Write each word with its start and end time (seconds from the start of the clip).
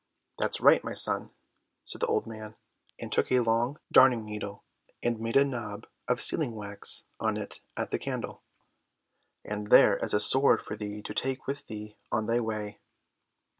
"That's 0.39 0.59
right, 0.59 0.83
my 0.83 0.93
son," 0.95 1.29
said 1.85 2.01
the 2.01 2.07
old 2.07 2.25
man, 2.25 2.55
and 2.97 3.11
took 3.11 3.31
a 3.31 3.41
long 3.41 3.77
darning 3.91 4.25
needle 4.25 4.63
and 5.03 5.19
made 5.19 5.37
a 5.37 5.45
knob 5.45 5.85
of 6.07 6.23
sealing 6.23 6.55
wax 6.55 7.03
on 7.19 7.37
it 7.37 7.61
at 7.77 7.91
the 7.91 7.99
candle, 7.99 8.41
"and 9.45 9.67
there 9.69 9.97
is 9.97 10.15
a 10.15 10.19
sword 10.19 10.59
for 10.59 10.75
thee 10.75 11.03
to 11.03 11.13
take 11.13 11.45
with 11.45 11.67
thee 11.67 11.99
on 12.11 12.25
the 12.25 12.41
way." 12.41 12.79